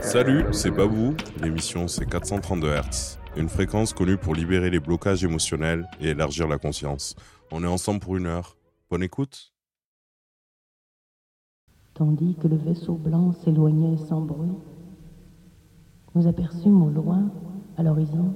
Salut, 0.00 0.46
c'est 0.52 0.70
Babou. 0.70 1.14
L'émission 1.42 1.86
c'est 1.86 2.06
432 2.06 2.68
Hz. 2.68 3.18
Une 3.36 3.48
fréquence 3.50 3.92
connue 3.92 4.16
pour 4.16 4.34
libérer 4.34 4.70
les 4.70 4.80
blocages 4.80 5.22
émotionnels 5.22 5.86
et 6.00 6.10
élargir 6.10 6.48
la 6.48 6.56
conscience. 6.56 7.14
On 7.52 7.62
est 7.62 7.66
ensemble 7.66 8.00
pour 8.00 8.16
une 8.16 8.26
heure. 8.26 8.56
Bonne 8.90 9.02
écoute. 9.02 9.52
Tandis 11.92 12.36
que 12.40 12.48
le 12.48 12.56
vaisseau 12.56 12.94
blanc 12.94 13.32
s'éloignait 13.32 13.98
sans 13.98 14.22
bruit, 14.22 14.56
nous 16.14 16.26
aperçûmes 16.26 16.82
au 16.82 16.88
loin, 16.88 17.30
à 17.76 17.82
l'horizon, 17.82 18.32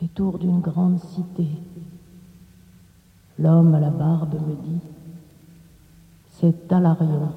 les 0.00 0.08
tours 0.08 0.38
d'une 0.38 0.60
grande 0.60 0.98
cité. 0.98 1.46
L'homme 3.40 3.74
à 3.74 3.80
la 3.80 3.88
barbe 3.88 4.34
me 4.34 4.54
dit 4.54 4.80
C'est 6.28 6.68
Talarion, 6.68 7.30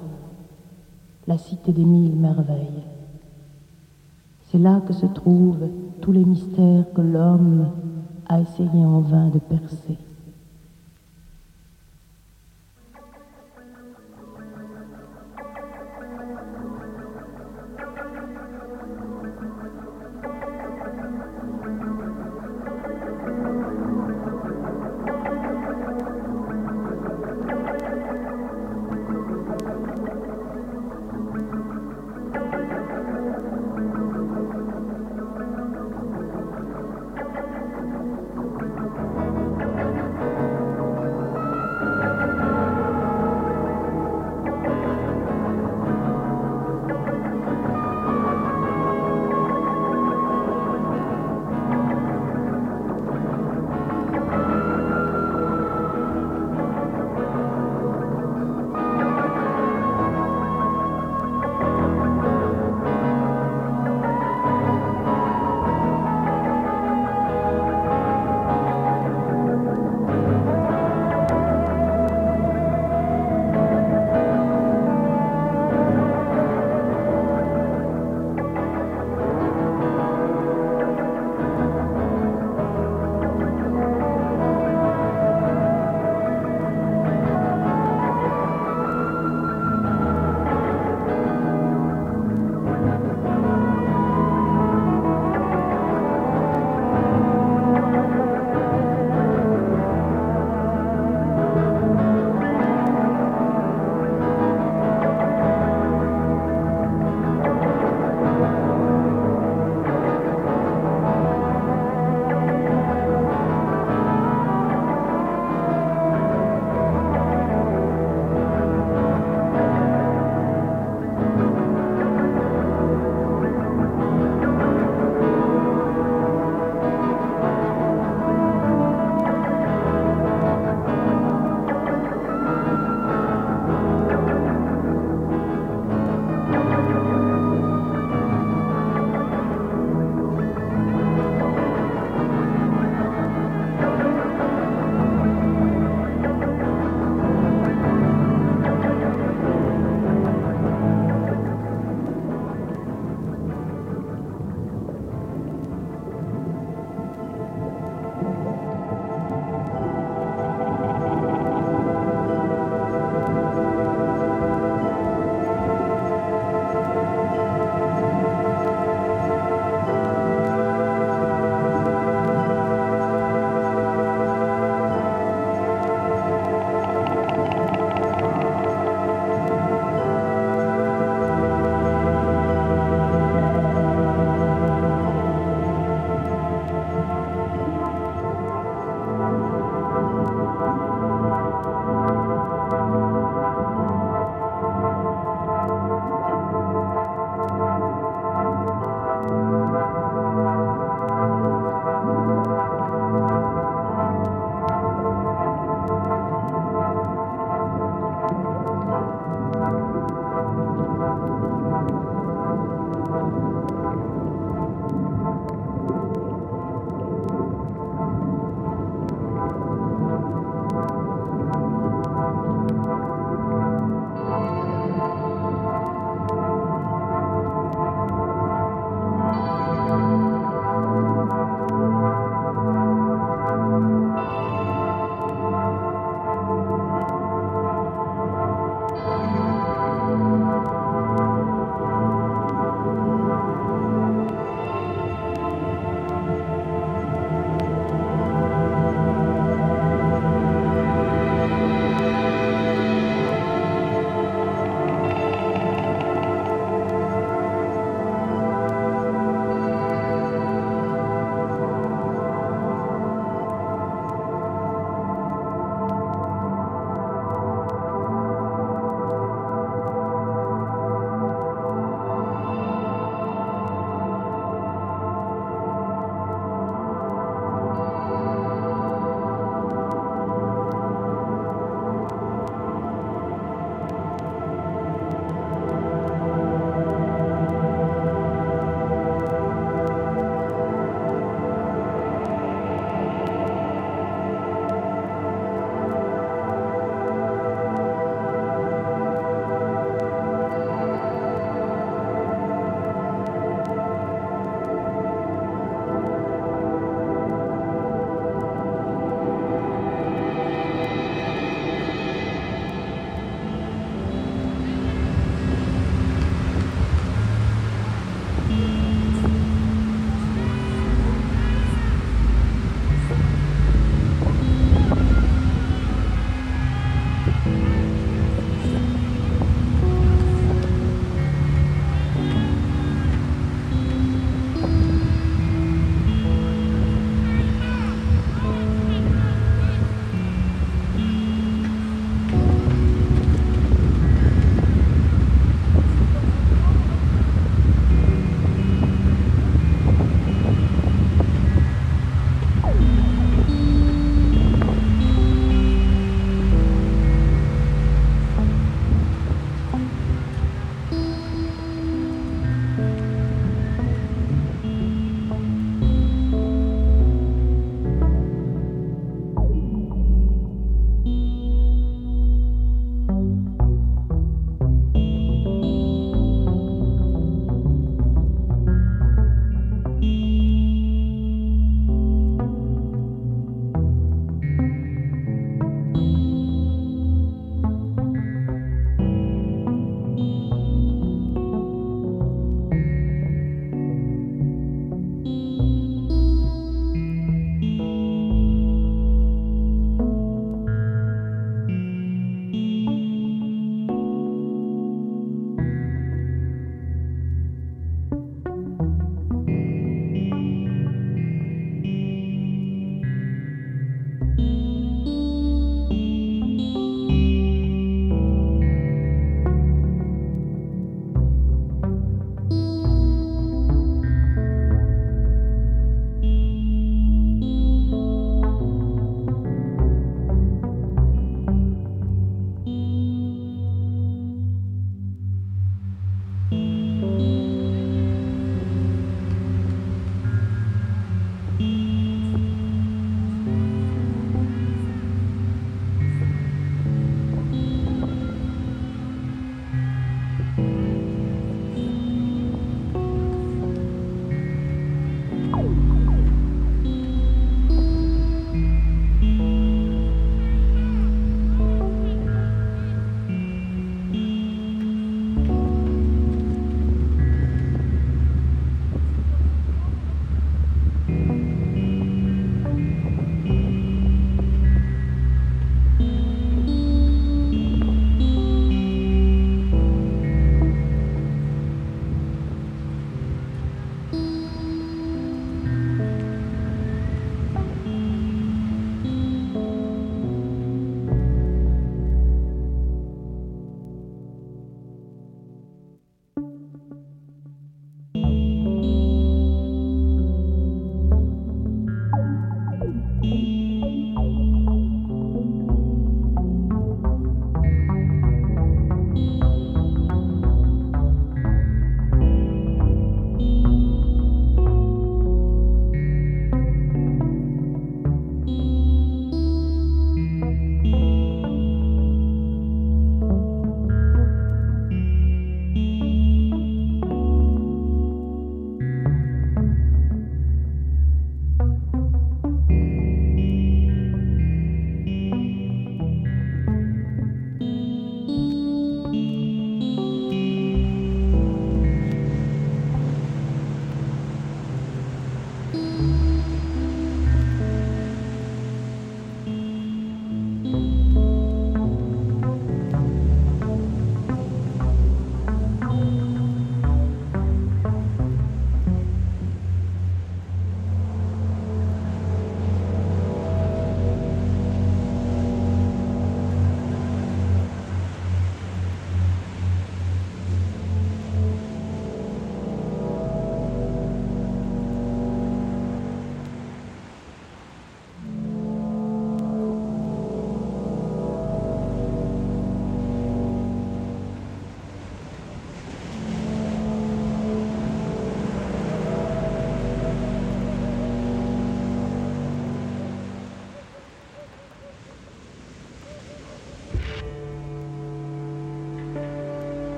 la 1.26 1.38
cité 1.38 1.72
des 1.72 1.84
mille 1.84 2.14
merveilles. 2.14 2.82
C'est 4.50 4.58
là 4.58 4.82
que 4.86 4.92
se 4.92 5.06
trouvent 5.06 5.66
tous 6.02 6.12
les 6.12 6.24
mystères 6.24 6.84
que 6.94 7.00
l'homme 7.00 7.70
a 8.28 8.40
essayé 8.40 8.84
en 8.84 9.00
vain 9.00 9.28
de 9.28 9.38
percer. 9.38 9.96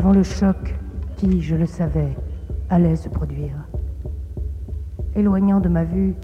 Avant 0.00 0.12
le 0.12 0.22
choc 0.22 0.78
qui, 1.18 1.42
je 1.42 1.54
le 1.54 1.66
savais, 1.66 2.16
allait 2.70 2.96
se 2.96 3.10
produire. 3.10 3.68
Éloignant 5.14 5.60
de 5.60 5.68
ma 5.68 5.84
vue 5.84 6.14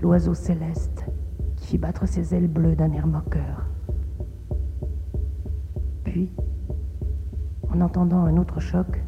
l'oiseau 0.00 0.32
céleste 0.32 1.04
qui 1.56 1.66
fit 1.66 1.76
battre 1.76 2.08
ses 2.08 2.34
ailes 2.34 2.48
bleues 2.48 2.74
d'un 2.74 2.90
air 2.90 3.06
moqueur. 3.06 3.66
Puis, 6.04 6.32
en 7.70 7.82
entendant 7.82 8.24
un 8.24 8.38
autre 8.38 8.60
choc, 8.60 9.04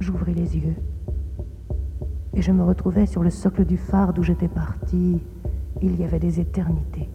j'ouvris 0.00 0.34
les 0.34 0.56
yeux 0.56 0.74
et 2.34 2.42
je 2.42 2.50
me 2.50 2.64
retrouvais 2.64 3.06
sur 3.06 3.22
le 3.22 3.30
socle 3.30 3.64
du 3.64 3.76
phare 3.76 4.12
d'où 4.12 4.24
j'étais 4.24 4.48
parti 4.48 5.22
il 5.80 6.00
y 6.00 6.02
avait 6.02 6.18
des 6.18 6.40
éternités. 6.40 7.08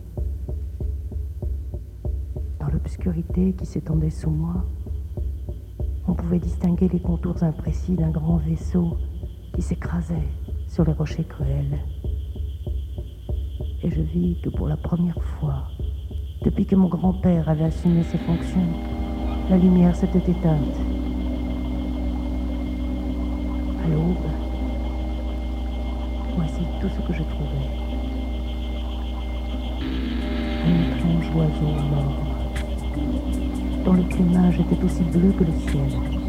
Dans 2.62 2.70
l'obscurité 2.70 3.52
qui 3.52 3.66
s'étendait 3.66 4.12
sous 4.12 4.30
moi, 4.30 4.64
distinguer 6.40 6.90
les 6.90 7.00
contours 7.00 7.44
imprécis 7.44 7.96
d'un 7.96 8.10
grand 8.10 8.38
vaisseau 8.38 8.98
qui 9.54 9.62
s'écrasait 9.62 10.28
sur 10.68 10.86
les 10.86 10.94
rochers 10.94 11.26
cruels. 11.26 11.80
Et 13.84 13.90
je 13.90 14.02
vis 14.02 14.38
que 14.42 14.50
pour 14.50 14.68
la 14.68 14.78
première 14.78 15.22
fois, 15.40 15.68
depuis 16.44 16.66
que 16.66 16.76
mon 16.76 16.88
grand-père 16.88 17.48
avait 17.50 17.66
assumé 17.66 18.04
ses 18.04 18.18
fonctions, 18.18 18.68
la 19.50 19.58
lumière 19.58 19.96
s'était 19.96 20.32
éteinte. 20.32 20.78
À 23.84 23.88
l'aube, 23.90 24.30
voici 26.36 26.62
tout 26.82 26.90
ce 26.90 27.08
que 27.08 27.14
je 27.14 27.24
trouvais. 27.24 27.70
Un 30.66 30.96
étrange 30.96 31.36
oiseau 31.36 31.74
mort, 31.92 32.16
dont 33.86 33.94
le 33.94 34.04
plumage 34.04 34.60
était 34.60 34.84
aussi 34.84 35.04
bleu 35.04 35.32
que 35.32 35.44
le 35.44 35.54
ciel, 35.70 36.23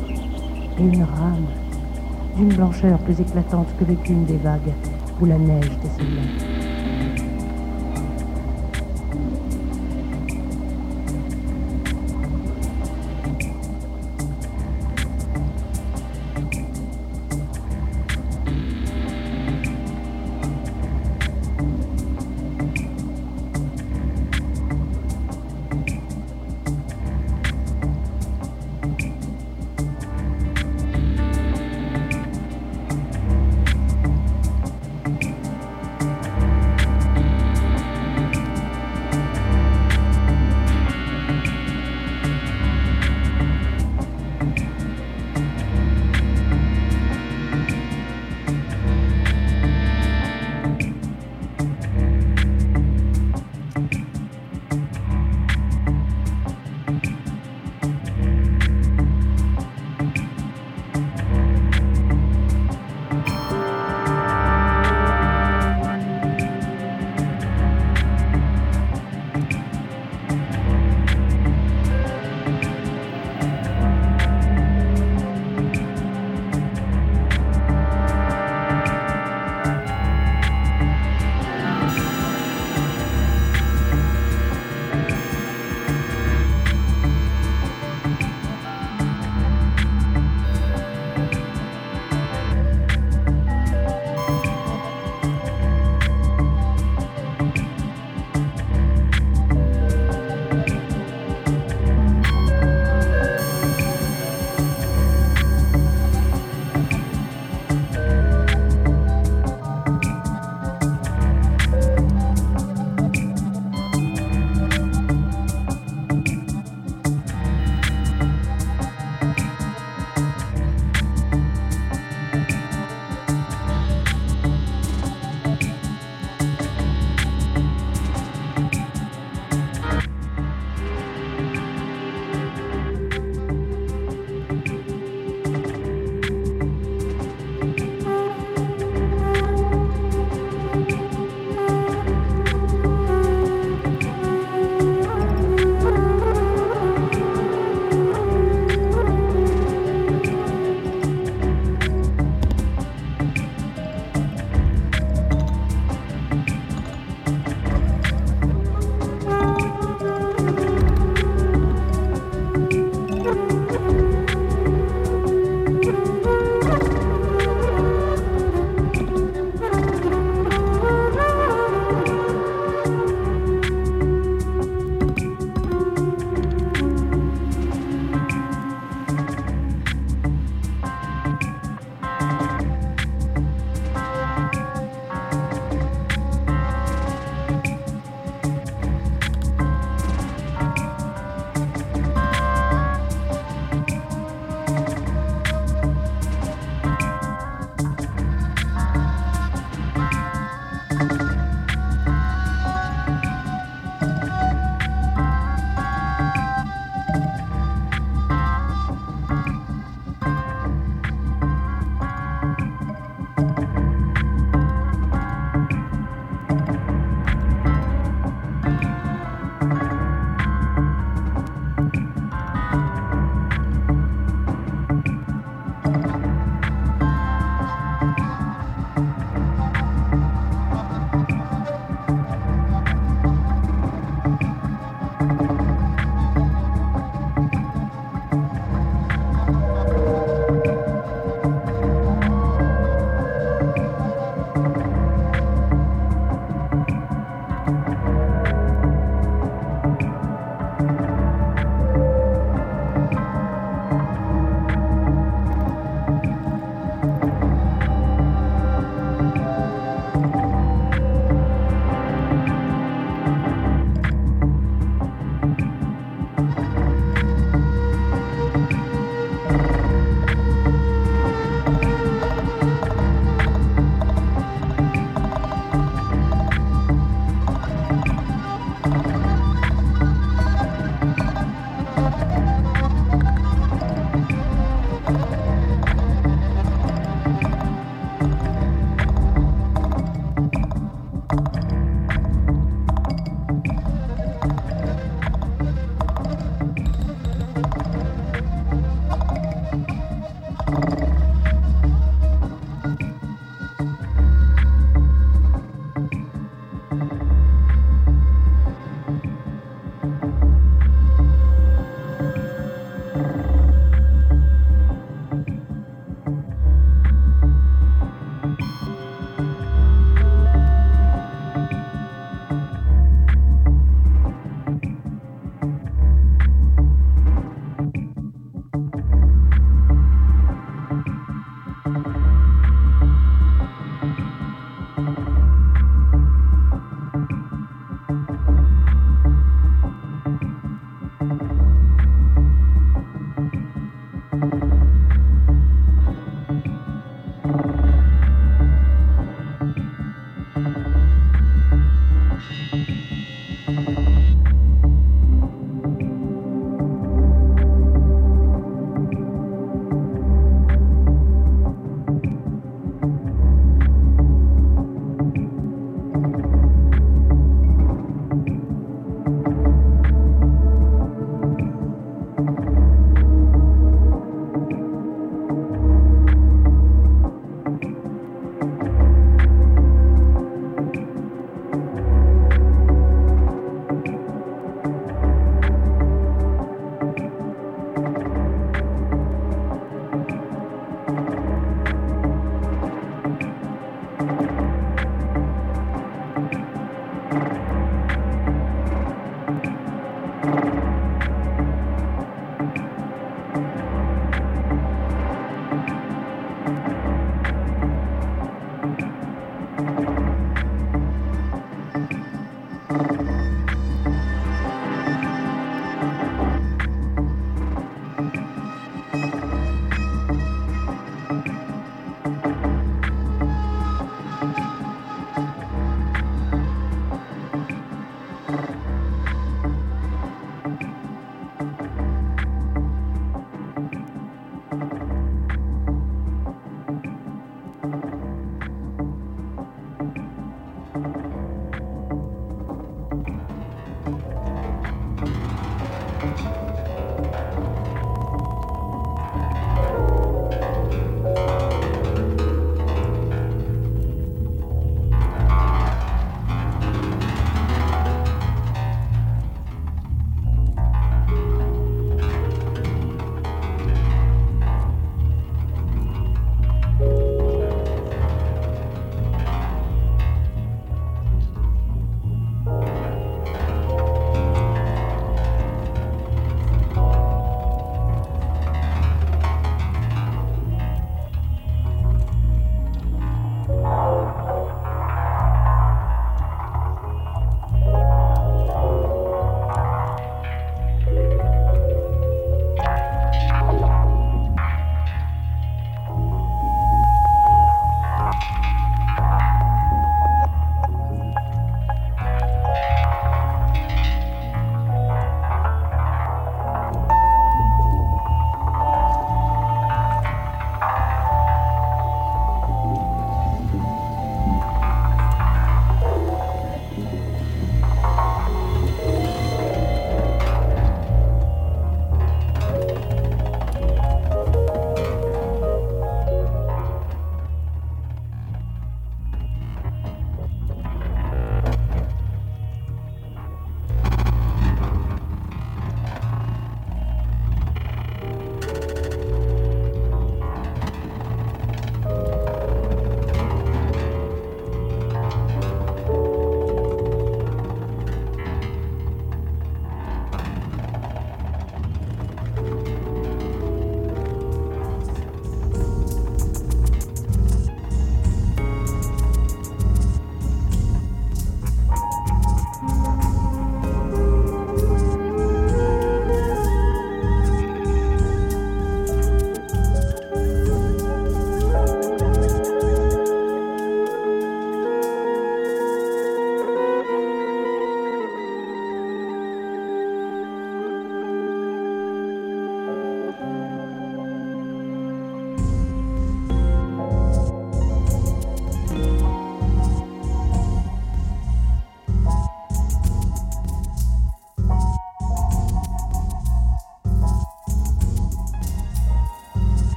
une 0.78 1.02
rame 1.02 1.46
d'une 2.36 2.52
blancheur 2.52 2.98
plus 2.98 3.20
éclatante 3.20 3.68
que 3.78 3.84
l'écume 3.84 4.24
des 4.24 4.36
vagues 4.38 4.72
où 5.20 5.26
la 5.26 5.38
neige 5.38 5.70
décelait. 5.82 6.53
clair 6.53 6.53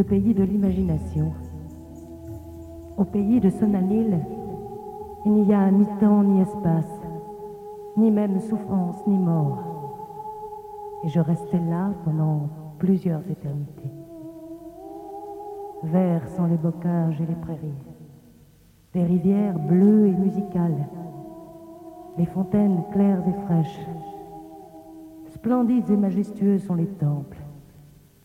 le 0.00 0.04
pays 0.04 0.32
de 0.32 0.44
l'imagination. 0.44 1.30
Au 2.96 3.04
pays 3.04 3.38
de 3.38 3.50
Sonanil, 3.50 4.18
il 5.26 5.32
n'y 5.32 5.52
a 5.52 5.70
ni 5.70 5.84
temps 6.00 6.22
ni 6.22 6.40
espace, 6.40 7.02
ni 7.98 8.10
même 8.10 8.40
souffrance 8.40 9.06
ni 9.06 9.18
mort. 9.18 9.58
Et 11.04 11.08
je 11.10 11.20
restais 11.20 11.60
là 11.68 11.90
pendant 12.02 12.48
plusieurs 12.78 13.20
éternités. 13.30 13.92
Vert 15.82 16.26
sans 16.28 16.46
les 16.46 16.56
bocages 16.56 17.20
et 17.20 17.26
les 17.26 17.34
prairies, 17.34 17.84
des 18.94 19.04
rivières 19.04 19.58
bleues 19.58 20.06
et 20.06 20.16
musicales, 20.16 20.88
les 22.16 22.24
fontaines 22.24 22.84
claires 22.90 23.22
et 23.28 23.44
fraîches. 23.44 23.86
Splendides 25.34 25.90
et 25.90 25.96
majestueux 25.98 26.58
sont 26.58 26.74
les 26.74 26.88
temples, 26.88 27.42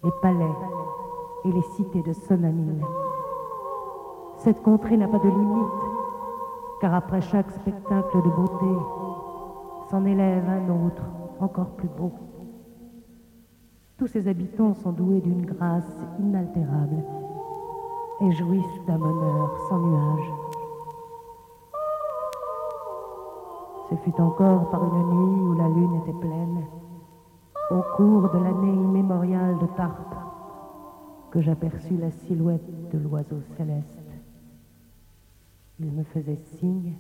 les 0.06 0.12
palais 0.22 0.56
et 1.46 1.52
les 1.52 1.62
cités 1.62 2.02
de 2.02 2.14
Sonanil. 2.14 2.84
Cette 4.38 4.62
contrée 4.64 4.98
n'a 4.98 5.08
pas 5.08 5.20
de 5.20 5.30
limite, 5.30 5.68
car 6.82 6.94
après 6.94 7.22
chaque 7.22 7.52
spectacle 7.52 8.18
de 8.18 8.30
beauté, 8.30 8.82
s'en 9.90 10.06
élève 10.06 10.44
un 10.50 10.86
autre, 10.86 11.04
encore 11.40 11.70
plus 11.78 11.88
beau. 11.88 12.12
Tous 13.98 14.08
ses 14.08 14.28
habitants 14.28 14.74
sont 14.74 14.92
doués 14.92 15.22
d'une 15.22 15.46
grâce 15.46 16.04
inaltérable 16.20 17.04
et 18.22 18.32
jouissent 18.32 18.86
d'un 18.88 18.98
bonheur 18.98 19.58
sans 19.70 19.80
nuage. 19.80 20.34
Ce 23.90 23.96
fut 23.98 24.20
encore 24.20 24.70
par 24.70 24.84
une 24.84 25.10
nuit 25.10 25.42
où 25.42 25.54
la 25.54 25.68
lune 25.68 26.02
était 26.02 26.20
pleine, 26.20 26.66
au 27.72 27.82
cours 27.96 28.30
de 28.32 28.38
l'année 28.40 28.74
immémoriale 28.74 29.58
de 29.60 29.66
Tarpe, 29.78 30.25
j'aperçus 31.42 31.98
la 31.98 32.12
silhouette 32.12 32.90
de 32.92 32.98
l'oiseau 32.98 33.42
céleste. 33.58 34.00
Il 35.80 35.92
me 35.92 36.04
faisait 36.04 36.40
signe 36.60 36.94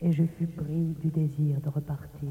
et 0.00 0.12
je 0.12 0.24
fus 0.24 0.46
pris 0.46 0.94
du 1.00 1.08
désir 1.08 1.60
de 1.60 1.68
repartir. 1.68 2.30